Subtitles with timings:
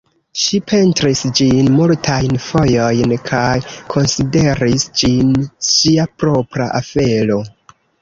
[0.43, 3.59] Ŝi pentris ĝin multajn fojojn kaj
[3.95, 5.33] konsideris ĝin
[5.71, 7.43] ŝia propra afero.